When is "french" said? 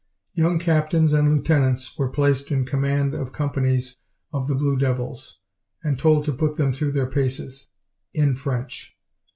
8.35-8.97